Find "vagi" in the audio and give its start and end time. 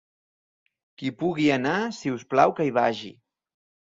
2.79-3.13